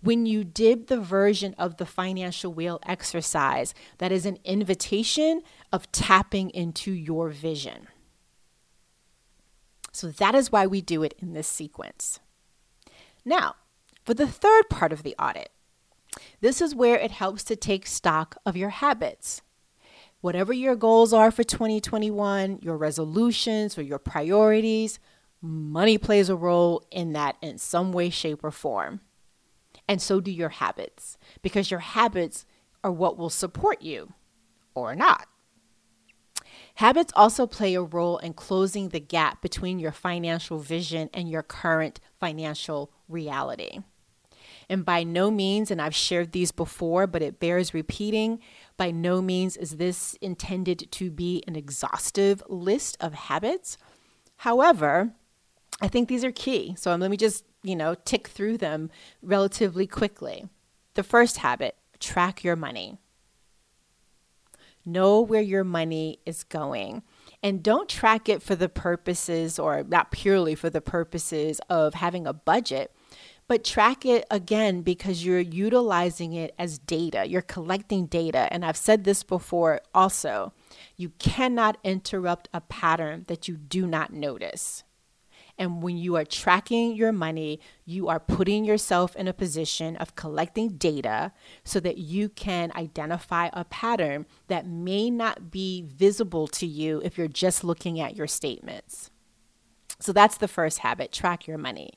when 0.00 0.26
you 0.26 0.44
did 0.44 0.86
the 0.86 1.00
version 1.00 1.54
of 1.58 1.76
the 1.76 1.86
financial 1.86 2.52
wheel 2.52 2.78
exercise 2.84 3.74
that 3.98 4.12
is 4.12 4.26
an 4.26 4.38
invitation 4.44 5.42
of 5.72 5.90
tapping 5.92 6.50
into 6.50 6.92
your 6.92 7.30
vision. 7.30 7.88
So 9.92 10.08
that 10.08 10.34
is 10.34 10.52
why 10.52 10.66
we 10.66 10.80
do 10.80 11.02
it 11.02 11.14
in 11.20 11.32
this 11.32 11.48
sequence. 11.48 12.20
Now, 13.24 13.56
for 14.04 14.14
the 14.14 14.26
third 14.26 14.68
part 14.68 14.92
of 14.92 15.02
the 15.02 15.16
audit, 15.18 15.50
this 16.40 16.60
is 16.60 16.74
where 16.74 16.96
it 16.96 17.10
helps 17.10 17.42
to 17.44 17.56
take 17.56 17.86
stock 17.86 18.36
of 18.44 18.56
your 18.56 18.70
habits 18.70 19.42
whatever 20.26 20.52
your 20.52 20.74
goals 20.74 21.12
are 21.12 21.30
for 21.30 21.44
2021, 21.44 22.58
your 22.60 22.76
resolutions 22.76 23.78
or 23.78 23.82
your 23.82 24.00
priorities, 24.00 24.98
money 25.40 25.96
plays 25.96 26.28
a 26.28 26.34
role 26.34 26.84
in 26.90 27.12
that 27.12 27.36
in 27.40 27.56
some 27.58 27.92
way, 27.92 28.10
shape, 28.10 28.42
or 28.42 28.50
form. 28.50 29.00
And 29.86 30.02
so 30.02 30.20
do 30.20 30.32
your 30.32 30.48
habits, 30.48 31.16
because 31.42 31.70
your 31.70 31.78
habits 31.78 32.44
are 32.82 32.90
what 32.90 33.16
will 33.16 33.30
support 33.30 33.82
you 33.82 34.14
or 34.74 34.96
not. 34.96 35.28
Habits 36.74 37.12
also 37.14 37.46
play 37.46 37.74
a 37.76 37.82
role 37.82 38.18
in 38.18 38.32
closing 38.32 38.88
the 38.88 38.98
gap 38.98 39.40
between 39.40 39.78
your 39.78 39.92
financial 39.92 40.58
vision 40.58 41.08
and 41.14 41.30
your 41.30 41.44
current 41.44 42.00
financial 42.18 42.90
reality. 43.08 43.78
And 44.68 44.84
by 44.84 45.04
no 45.04 45.30
means, 45.30 45.70
and 45.70 45.80
I've 45.80 45.94
shared 45.94 46.32
these 46.32 46.50
before, 46.50 47.06
but 47.06 47.22
it 47.22 47.38
bears 47.38 47.72
repeating, 47.72 48.40
by 48.76 48.90
no 48.90 49.22
means 49.22 49.56
is 49.56 49.76
this 49.76 50.14
intended 50.20 50.88
to 50.90 51.10
be 51.10 51.42
an 51.46 51.54
exhaustive 51.54 52.42
list 52.48 52.96
of 53.00 53.14
habits. 53.14 53.78
However, 54.38 55.12
I 55.80 55.88
think 55.88 56.08
these 56.08 56.24
are 56.24 56.32
key. 56.32 56.74
So 56.76 56.94
let 56.94 57.10
me 57.10 57.16
just, 57.16 57.44
you 57.62 57.76
know, 57.76 57.94
tick 57.94 58.28
through 58.28 58.58
them 58.58 58.90
relatively 59.22 59.86
quickly. 59.86 60.48
The 60.94 61.02
first 61.02 61.38
habit 61.38 61.76
track 62.00 62.42
your 62.42 62.56
money. 62.56 62.98
Know 64.84 65.20
where 65.20 65.42
your 65.42 65.64
money 65.64 66.20
is 66.24 66.44
going. 66.44 67.02
And 67.42 67.62
don't 67.62 67.88
track 67.88 68.28
it 68.28 68.42
for 68.42 68.54
the 68.54 68.68
purposes, 68.68 69.58
or 69.58 69.82
not 69.82 70.10
purely 70.10 70.54
for 70.54 70.70
the 70.70 70.80
purposes 70.80 71.60
of 71.68 71.94
having 71.94 72.26
a 72.26 72.32
budget, 72.32 72.94
but 73.48 73.64
track 73.64 74.04
it 74.04 74.24
again 74.30 74.82
because 74.82 75.24
you're 75.24 75.38
utilizing 75.38 76.32
it 76.32 76.54
as 76.58 76.78
data. 76.78 77.26
You're 77.26 77.42
collecting 77.42 78.06
data. 78.06 78.48
And 78.50 78.64
I've 78.64 78.76
said 78.76 79.04
this 79.04 79.22
before 79.22 79.80
also. 79.94 80.52
You 80.96 81.10
cannot 81.18 81.78
interrupt 81.84 82.48
a 82.52 82.60
pattern 82.60 83.24
that 83.28 83.46
you 83.46 83.56
do 83.56 83.86
not 83.86 84.12
notice. 84.12 84.82
And 85.58 85.82
when 85.82 85.96
you 85.96 86.16
are 86.16 86.24
tracking 86.24 86.94
your 86.94 87.12
money, 87.12 87.60
you 87.86 88.08
are 88.08 88.20
putting 88.20 88.64
yourself 88.64 89.16
in 89.16 89.26
a 89.26 89.32
position 89.32 89.96
of 89.96 90.14
collecting 90.14 90.76
data 90.76 91.32
so 91.64 91.80
that 91.80 91.96
you 91.96 92.28
can 92.28 92.72
identify 92.76 93.48
a 93.52 93.64
pattern 93.64 94.26
that 94.48 94.66
may 94.66 95.08
not 95.08 95.50
be 95.50 95.82
visible 95.82 96.46
to 96.48 96.66
you 96.66 97.00
if 97.04 97.16
you're 97.16 97.28
just 97.28 97.64
looking 97.64 97.98
at 98.00 98.16
your 98.16 98.26
statements. 98.26 99.10
So 99.98 100.12
that's 100.12 100.36
the 100.36 100.48
first 100.48 100.80
habit 100.80 101.10
track 101.10 101.46
your 101.46 101.56
money. 101.56 101.94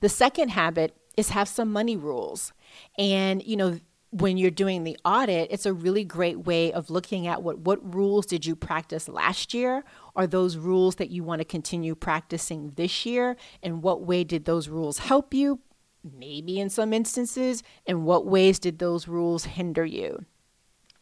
The 0.00 0.08
second 0.08 0.50
habit 0.50 0.96
is 1.16 1.30
have 1.30 1.48
some 1.48 1.72
money 1.72 1.96
rules. 1.96 2.52
And, 2.96 3.42
you 3.44 3.56
know, 3.56 3.80
when 4.10 4.38
you're 4.38 4.50
doing 4.50 4.84
the 4.84 4.96
audit, 5.04 5.48
it's 5.50 5.66
a 5.66 5.72
really 5.72 6.04
great 6.04 6.46
way 6.46 6.72
of 6.72 6.88
looking 6.88 7.26
at 7.26 7.42
what 7.42 7.58
what 7.58 7.94
rules 7.94 8.24
did 8.24 8.46
you 8.46 8.56
practice 8.56 9.08
last 9.08 9.52
year? 9.52 9.84
Are 10.16 10.26
those 10.26 10.56
rules 10.56 10.94
that 10.96 11.10
you 11.10 11.22
want 11.22 11.40
to 11.40 11.44
continue 11.44 11.94
practicing 11.94 12.72
this 12.76 13.04
year? 13.04 13.36
And 13.62 13.82
what 13.82 14.02
way 14.02 14.24
did 14.24 14.44
those 14.46 14.68
rules 14.68 14.98
help 14.98 15.34
you? 15.34 15.60
Maybe 16.02 16.58
in 16.58 16.70
some 16.70 16.92
instances. 16.92 17.62
And 17.86 18.04
what 18.04 18.24
ways 18.24 18.58
did 18.58 18.78
those 18.78 19.08
rules 19.08 19.44
hinder 19.44 19.84
you? 19.84 20.24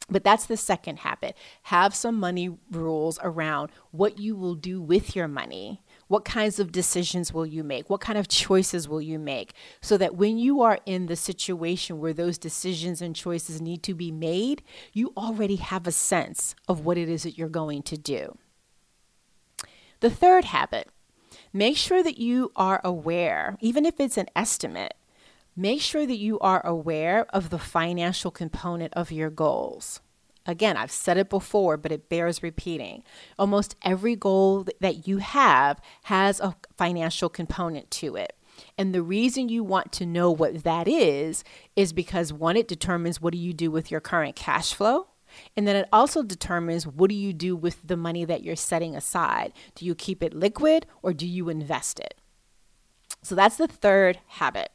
But 0.09 0.25
that's 0.25 0.47
the 0.47 0.57
second 0.57 1.01
habit. 1.01 1.37
Have 1.65 1.95
some 1.95 2.19
money 2.19 2.57
rules 2.71 3.19
around 3.23 3.71
what 3.91 4.19
you 4.19 4.37
will 4.37 4.55
do 4.55 4.81
with 4.81 5.17
your 5.17 5.29
money 5.29 5.83
what 6.09 6.25
kinds 6.25 6.61
of 6.61 6.71
decisions 6.71 7.33
will 7.33 7.47
you 7.47 7.65
make? 7.65 7.91
What 7.91 8.01
kind 8.01 8.19
of 8.19 8.29
choices 8.29 8.89
will 8.89 9.01
you 9.01 9.19
make? 9.19 9.53
So 9.81 9.97
that 9.99 10.15
when 10.15 10.39
you 10.39 10.63
are 10.63 10.79
in 10.87 11.07
the 11.07 11.17
situation 11.17 11.99
where 11.99 12.13
those 12.13 12.39
decisions 12.39 13.03
and 13.03 13.17
choices 13.17 13.61
need 13.61 13.83
to 13.85 13.95
be 13.95 14.13
made, 14.13 14.63
you 14.93 15.13
already 15.17 15.57
have 15.57 15.87
a 15.87 15.93
sense 15.93 16.55
of 16.69 16.85
what 16.85 16.97
it 16.99 17.09
is 17.09 17.25
that 17.25 17.37
you're 17.37 17.49
going 17.49 17.83
to 17.85 17.97
do. 17.97 18.39
The 20.01 20.11
third 20.11 20.45
habit 20.45 20.89
make 21.53 21.77
sure 21.77 22.03
that 22.03 22.19
you 22.19 22.53
are 22.55 22.81
aware, 22.85 23.57
even 23.61 23.87
if 23.87 23.99
it's 23.99 24.19
an 24.19 24.29
estimate, 24.37 24.95
make 25.57 25.81
sure 25.81 26.07
that 26.07 26.19
you 26.19 26.39
are 26.41 26.65
aware 26.65 27.27
of 27.31 27.51
the 27.51 27.59
financial 27.59 28.31
component 28.31 28.93
of 28.95 29.11
your 29.11 29.31
goals. 29.31 30.01
Again, 30.47 30.77
I've 30.77 30.91
said 30.91 31.17
it 31.19 31.29
before, 31.29 31.77
but 31.77 31.93
it 31.93 32.09
bears 32.09 32.43
repeating. 32.43 33.03
Almost 33.39 33.77
every 33.83 34.17
goal 34.17 34.67
that 34.81 35.07
you 35.07 35.19
have 35.19 35.81
has 36.05 36.41
a 36.41 36.57
financial 36.77 37.29
component 37.29 37.91
to 37.93 38.17
it. 38.17 38.35
And 38.79 38.95
the 38.95 39.03
reason 39.03 39.49
you 39.49 39.65
want 39.65 39.93
to 39.93 40.07
know 40.07 40.31
what 40.31 40.65
that 40.65 40.89
is, 40.89 41.45
is 41.75 41.93
because 41.93 42.33
one, 42.33 42.57
it 42.57 42.69
determines 42.69 43.21
what 43.21 43.33
do 43.33 43.39
you 43.39 43.53
do 43.53 43.71
with 43.71 43.91
your 43.91 44.01
current 44.01 44.37
cash 44.37 44.73
flow. 44.73 45.09
And 45.57 45.67
then 45.67 45.77
it 45.77 45.89
also 45.93 46.23
determines 46.23 46.87
what 46.87 47.11
do 47.11 47.17
you 47.17 47.33
do 47.33 47.55
with 47.57 47.87
the 47.87 47.97
money 47.97 48.25
that 48.25 48.43
you're 48.43 48.57
setting 48.57 48.97
aside? 48.97 49.53
Do 49.75 49.85
you 49.85 49.95
keep 49.95 50.23
it 50.23 50.33
liquid 50.33 50.87
or 51.03 51.13
do 51.13 51.27
you 51.27 51.49
invest 51.49 52.01
it? 52.01 52.15
So 53.23 53.35
that's 53.35 53.57
the 53.57 53.67
third 53.67 54.19
habit. 54.29 54.71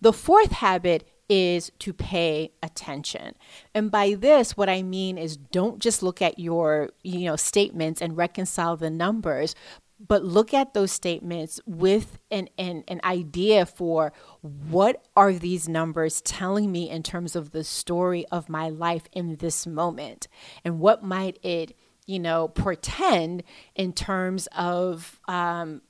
The 0.00 0.12
fourth 0.12 0.52
habit 0.52 1.08
is 1.28 1.70
to 1.80 1.92
pay 1.92 2.52
attention. 2.62 3.34
And 3.74 3.90
by 3.90 4.14
this 4.14 4.56
what 4.56 4.68
I 4.68 4.82
mean 4.82 5.18
is 5.18 5.36
don't 5.36 5.78
just 5.78 6.02
look 6.02 6.22
at 6.22 6.38
your, 6.38 6.90
you 7.02 7.24
know, 7.24 7.36
statements 7.36 8.00
and 8.00 8.16
reconcile 8.16 8.76
the 8.76 8.90
numbers, 8.90 9.54
but 9.98 10.24
look 10.24 10.52
at 10.52 10.74
those 10.74 10.92
statements 10.92 11.58
with 11.66 12.18
an, 12.30 12.48
an, 12.58 12.84
an 12.86 13.00
idea 13.02 13.64
for 13.64 14.12
what 14.42 15.06
are 15.16 15.32
these 15.32 15.68
numbers 15.68 16.20
telling 16.20 16.70
me 16.70 16.90
in 16.90 17.02
terms 17.02 17.34
of 17.34 17.52
the 17.52 17.64
story 17.64 18.26
of 18.30 18.48
my 18.48 18.68
life 18.68 19.08
in 19.12 19.36
this 19.36 19.66
moment 19.66 20.28
and 20.64 20.80
what 20.80 21.02
might 21.02 21.38
it 21.42 21.74
you 22.06 22.20
know 22.20 22.48
portend 22.48 23.42
in 23.74 23.92
terms 23.92 24.48
of 24.56 25.18
um, 25.26 25.82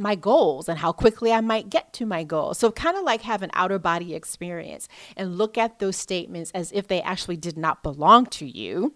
my 0.00 0.14
goals 0.14 0.68
and 0.68 0.78
how 0.78 0.92
quickly 0.92 1.32
I 1.32 1.40
might 1.40 1.70
get 1.70 1.92
to 1.94 2.06
my 2.06 2.24
goals. 2.24 2.58
So, 2.58 2.72
kind 2.72 2.96
of 2.96 3.04
like 3.04 3.22
have 3.22 3.42
an 3.42 3.50
outer 3.54 3.78
body 3.78 4.14
experience 4.14 4.88
and 5.16 5.38
look 5.38 5.58
at 5.58 5.78
those 5.78 5.96
statements 5.96 6.50
as 6.52 6.72
if 6.72 6.88
they 6.88 7.02
actually 7.02 7.36
did 7.36 7.56
not 7.56 7.82
belong 7.82 8.26
to 8.26 8.46
you 8.46 8.94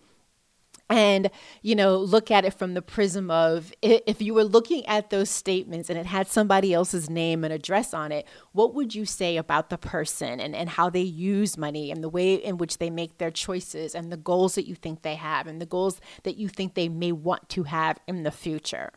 and 0.90 1.30
you 1.62 1.75
know 1.75 1.96
look 1.96 2.30
at 2.30 2.44
it 2.44 2.52
from 2.52 2.75
the 2.75 2.82
prism 2.82 3.30
of 3.30 3.73
if 3.80 4.20
you 4.20 4.34
were 4.34 4.44
looking 4.44 4.84
at 4.87 5.11
those 5.11 5.30
statements 5.30 5.88
and 5.88 5.99
it 5.99 6.06
had 6.06 6.28
somebody 6.28 6.75
else's 6.75 7.08
name 7.08 7.42
and 7.42 7.52
address 7.52 7.94
on 7.94 8.12
it 8.12 8.26
what 8.52 8.75
would 8.75 8.94
you 8.94 9.06
say 9.06 9.37
about 9.37 9.70
the 9.70 9.78
person 9.78 10.40
and, 10.40 10.54
and 10.54 10.68
how 10.68 10.90
they 10.90 11.00
use 11.00 11.56
money 11.56 11.90
and 11.90 12.04
the 12.04 12.08
way 12.08 12.34
in 12.34 12.58
which 12.58 12.78
they 12.78 12.90
make 12.90 13.16
their 13.18 13.30
choices 13.30 13.94
and 13.94 14.12
the 14.12 14.16
goals 14.16 14.56
that 14.56 14.68
you 14.68 14.75
think 14.75 15.02
they 15.02 15.14
have 15.14 15.46
and 15.46 15.61
the 15.61 15.66
goals 15.66 16.00
that 16.25 16.37
you 16.37 16.49
think 16.49 16.75
they 16.75 16.88
may 16.88 17.12
want 17.12 17.49
to 17.49 17.62
have 17.62 17.99
in 18.06 18.23
the 18.23 18.30
future 18.30 18.90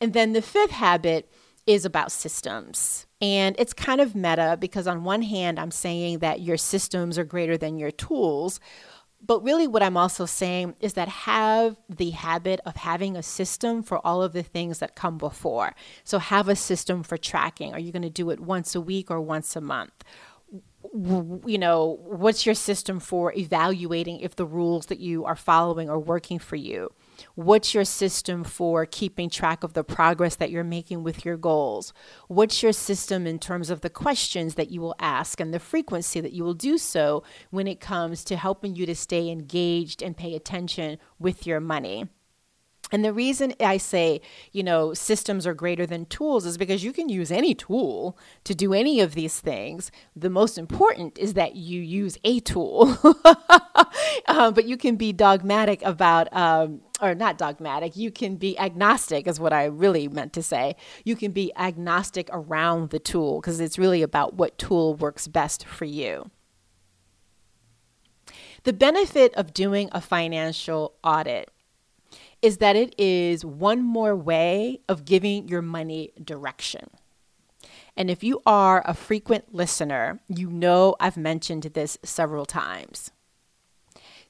and 0.00 0.12
then 0.12 0.32
the 0.32 0.42
fifth 0.42 0.70
habit 0.70 1.30
is 1.66 1.84
about 1.84 2.10
systems. 2.10 3.06
And 3.20 3.54
it's 3.58 3.72
kind 3.72 4.00
of 4.00 4.14
meta 4.14 4.56
because, 4.60 4.86
on 4.86 5.04
one 5.04 5.22
hand, 5.22 5.60
I'm 5.60 5.70
saying 5.70 6.18
that 6.18 6.40
your 6.40 6.56
systems 6.56 7.18
are 7.18 7.24
greater 7.24 7.56
than 7.56 7.78
your 7.78 7.92
tools, 7.92 8.58
but 9.24 9.44
really, 9.44 9.68
what 9.68 9.84
I'm 9.84 9.96
also 9.96 10.26
saying 10.26 10.74
is 10.80 10.94
that 10.94 11.08
have 11.08 11.76
the 11.88 12.10
habit 12.10 12.58
of 12.66 12.74
having 12.74 13.16
a 13.16 13.22
system 13.22 13.84
for 13.84 14.04
all 14.04 14.20
of 14.20 14.32
the 14.32 14.42
things 14.42 14.80
that 14.80 14.96
come 14.96 15.16
before. 15.16 15.76
So, 16.02 16.18
have 16.18 16.48
a 16.48 16.56
system 16.56 17.04
for 17.04 17.16
tracking. 17.16 17.72
Are 17.72 17.78
you 17.78 17.92
going 17.92 18.02
to 18.02 18.10
do 18.10 18.30
it 18.30 18.40
once 18.40 18.74
a 18.74 18.80
week 18.80 19.10
or 19.10 19.20
once 19.20 19.54
a 19.54 19.60
month? 19.60 20.04
you 20.94 21.58
know, 21.58 21.98
what's 22.02 22.44
your 22.44 22.54
system 22.54 23.00
for 23.00 23.32
evaluating 23.34 24.20
if 24.20 24.36
the 24.36 24.44
rules 24.44 24.86
that 24.86 24.98
you 24.98 25.24
are 25.24 25.36
following 25.36 25.88
are 25.88 25.98
working 25.98 26.38
for 26.38 26.56
you? 26.56 26.92
What's 27.34 27.74
your 27.74 27.84
system 27.84 28.44
for 28.44 28.86
keeping 28.86 29.30
track 29.30 29.64
of 29.64 29.72
the 29.72 29.84
progress 29.84 30.36
that 30.36 30.50
you're 30.50 30.64
making 30.64 31.02
with 31.02 31.24
your 31.24 31.36
goals? 31.36 31.92
What's 32.28 32.62
your 32.62 32.72
system 32.72 33.26
in 33.26 33.38
terms 33.38 33.70
of 33.70 33.80
the 33.80 33.90
questions 33.90 34.54
that 34.54 34.70
you 34.70 34.80
will 34.80 34.96
ask 34.98 35.40
and 35.40 35.52
the 35.52 35.58
frequency 35.58 36.20
that 36.20 36.32
you 36.32 36.44
will 36.44 36.54
do 36.54 36.78
so 36.78 37.22
when 37.50 37.66
it 37.66 37.80
comes 37.80 38.24
to 38.24 38.36
helping 38.36 38.76
you 38.76 38.86
to 38.86 38.94
stay 38.94 39.28
engaged 39.30 40.02
and 40.02 40.16
pay 40.16 40.34
attention 40.34 40.98
with 41.18 41.46
your 41.46 41.60
money? 41.60 42.08
And 42.92 43.02
the 43.02 43.12
reason 43.12 43.54
I 43.58 43.78
say, 43.78 44.20
you 44.52 44.62
know, 44.62 44.92
systems 44.92 45.46
are 45.46 45.54
greater 45.54 45.86
than 45.86 46.04
tools 46.04 46.44
is 46.44 46.58
because 46.58 46.84
you 46.84 46.92
can 46.92 47.08
use 47.08 47.32
any 47.32 47.54
tool 47.54 48.18
to 48.44 48.54
do 48.54 48.74
any 48.74 49.00
of 49.00 49.14
these 49.14 49.40
things. 49.40 49.90
The 50.14 50.28
most 50.28 50.58
important 50.58 51.18
is 51.18 51.32
that 51.32 51.56
you 51.56 51.80
use 51.80 52.18
a 52.22 52.40
tool. 52.40 52.94
uh, 54.28 54.50
but 54.50 54.66
you 54.66 54.76
can 54.76 54.96
be 54.96 55.12
dogmatic 55.14 55.80
about, 55.82 56.30
um, 56.36 56.82
or 57.02 57.14
not 57.14 57.36
dogmatic, 57.36 57.96
you 57.96 58.10
can 58.10 58.36
be 58.36 58.58
agnostic, 58.58 59.26
is 59.26 59.40
what 59.40 59.52
I 59.52 59.64
really 59.64 60.08
meant 60.08 60.32
to 60.34 60.42
say. 60.42 60.76
You 61.04 61.16
can 61.16 61.32
be 61.32 61.52
agnostic 61.56 62.30
around 62.32 62.90
the 62.90 63.00
tool 63.00 63.40
because 63.40 63.60
it's 63.60 63.78
really 63.78 64.02
about 64.02 64.34
what 64.34 64.56
tool 64.56 64.94
works 64.94 65.26
best 65.26 65.66
for 65.66 65.84
you. 65.84 66.30
The 68.62 68.72
benefit 68.72 69.34
of 69.34 69.52
doing 69.52 69.88
a 69.90 70.00
financial 70.00 70.94
audit 71.02 71.50
is 72.40 72.58
that 72.58 72.76
it 72.76 72.94
is 72.98 73.44
one 73.44 73.82
more 73.82 74.14
way 74.14 74.80
of 74.88 75.04
giving 75.04 75.48
your 75.48 75.62
money 75.62 76.12
direction. 76.22 76.88
And 77.96 78.10
if 78.10 78.24
you 78.24 78.40
are 78.46 78.82
a 78.84 78.94
frequent 78.94 79.54
listener, 79.54 80.20
you 80.28 80.48
know 80.48 80.96
I've 80.98 81.16
mentioned 81.16 81.64
this 81.64 81.98
several 82.02 82.46
times. 82.46 83.10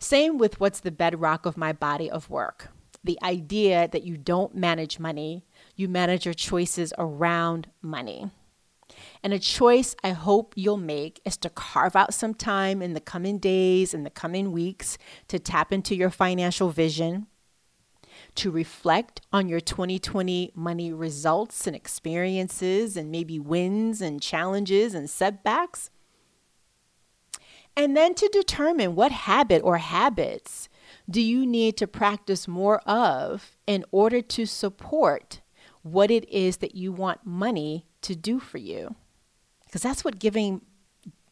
Same 0.02 0.36
with 0.36 0.58
what's 0.58 0.80
the 0.80 0.90
bedrock 0.90 1.46
of 1.46 1.56
my 1.56 1.72
body 1.72 2.10
of 2.10 2.28
work 2.28 2.68
the 3.04 3.18
idea 3.22 3.88
that 3.88 4.04
you 4.04 4.16
don't 4.16 4.54
manage 4.54 4.98
money, 4.98 5.44
you 5.74 5.88
manage 5.88 6.24
your 6.24 6.34
choices 6.34 6.92
around 6.98 7.68
money. 7.80 8.30
And 9.22 9.32
a 9.32 9.38
choice 9.38 9.96
I 10.04 10.10
hope 10.10 10.54
you'll 10.56 10.76
make 10.76 11.20
is 11.24 11.36
to 11.38 11.50
carve 11.50 11.96
out 11.96 12.14
some 12.14 12.34
time 12.34 12.82
in 12.82 12.92
the 12.92 13.00
coming 13.00 13.38
days 13.38 13.94
in 13.94 14.04
the 14.04 14.10
coming 14.10 14.52
weeks 14.52 14.98
to 15.28 15.38
tap 15.38 15.72
into 15.72 15.96
your 15.96 16.10
financial 16.10 16.70
vision, 16.70 17.26
to 18.36 18.50
reflect 18.50 19.20
on 19.32 19.48
your 19.48 19.60
2020 19.60 20.52
money 20.54 20.92
results 20.92 21.66
and 21.66 21.74
experiences, 21.74 22.96
and 22.96 23.10
maybe 23.10 23.38
wins 23.38 24.00
and 24.00 24.20
challenges 24.20 24.94
and 24.94 25.08
setbacks. 25.08 25.90
And 27.76 27.96
then 27.96 28.14
to 28.14 28.28
determine 28.32 28.94
what 28.94 29.12
habit 29.12 29.62
or 29.62 29.78
habits 29.78 30.68
do 31.08 31.20
you 31.20 31.46
need 31.46 31.76
to 31.78 31.86
practice 31.86 32.46
more 32.46 32.80
of 32.80 33.56
in 33.66 33.84
order 33.90 34.20
to 34.20 34.46
support 34.46 35.40
what 35.82 36.10
it 36.10 36.28
is 36.28 36.58
that 36.58 36.74
you 36.74 36.92
want 36.92 37.24
money 37.24 37.86
to 38.02 38.14
do 38.14 38.38
for 38.38 38.58
you? 38.58 38.94
Because 39.64 39.82
that's 39.82 40.04
what 40.04 40.18
giving 40.18 40.60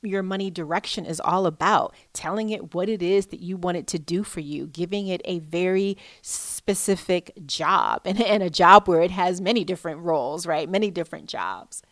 your 0.03 0.23
money 0.23 0.51
direction 0.51 1.05
is 1.05 1.21
all 1.21 1.45
about 1.47 1.95
telling 2.13 2.51
it 2.51 2.75
what 2.75 2.89
it 2.89 3.03
is 3.03 3.27
that 3.27 3.41
you 3.41 3.57
want 3.57 3.77
it 3.77 3.87
to 3.87 3.99
do 3.99 4.23
for 4.23 4.41
you, 4.41 4.67
giving 4.67 5.09
it 5.09 5.21
a 5.27 5.41
very 5.41 5.97
specific 6.23 7.33
job 7.47 8.01
and, 8.05 8.21
and 8.23 8.43
a 8.43 8.51
job 8.51 8.89
where 8.89 9.03
it 9.03 9.11
has 9.11 9.41
many 9.41 9.65
different 9.65 10.01
roles, 10.01 10.47
right? 10.47 10.71
Many 10.71 10.91
different 10.91 11.27
jobs. 11.27 11.83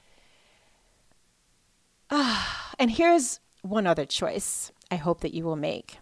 Ah, 2.10 2.72
and 2.78 2.90
here's 2.90 3.40
one 3.62 3.86
other 3.86 4.06
choice 4.06 4.72
I 4.90 4.96
hope 4.96 5.20
that 5.20 5.34
you 5.34 5.44
will 5.44 5.56
make 5.56 5.98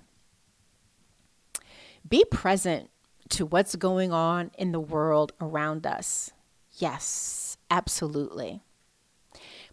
be 2.08 2.24
present 2.24 2.90
to 3.30 3.46
what's 3.46 3.76
going 3.76 4.12
on 4.12 4.50
in 4.56 4.72
the 4.72 4.80
world 4.80 5.32
around 5.40 5.86
us. 5.86 6.32
Yes, 6.78 7.56
absolutely. 7.70 8.62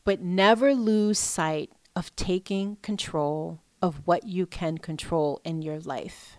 But 0.04 0.22
never 0.22 0.74
lose 0.74 1.19
sight 1.19 1.72
of 1.96 2.15
taking 2.15 2.78
control 2.78 3.60
of 3.82 4.02
what 4.06 4.26
you 4.26 4.46
can 4.46 4.78
control 4.78 5.41
in 5.43 5.62
your 5.62 5.80
life. 5.80 6.38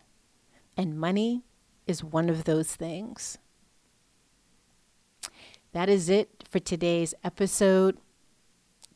And 0.76 0.98
money 0.98 1.44
is 1.86 2.02
one 2.02 2.28
of 2.28 2.44
those 2.44 2.74
things. 2.74 3.38
That 5.72 5.88
is 5.88 6.08
it 6.08 6.44
for 6.48 6.58
today's 6.58 7.14
episode. 7.22 7.98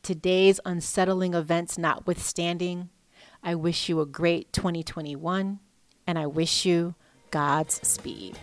Today's 0.01 0.59
unsettling 0.65 1.33
events 1.33 1.77
notwithstanding, 1.77 2.89
I 3.43 3.55
wish 3.55 3.89
you 3.89 3.99
a 3.99 4.05
great 4.05 4.51
2021 4.53 5.59
and 6.07 6.19
I 6.19 6.25
wish 6.25 6.65
you 6.65 6.95
God's 7.31 7.87
speed. 7.87 8.39